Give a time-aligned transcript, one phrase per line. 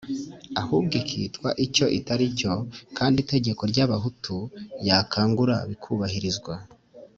[0.61, 2.53] ahubwo ikitwa icyo itari cyo
[2.97, 4.35] kandi itegeko ry’abahutu
[4.87, 6.53] ya kangura bikubahirizwa.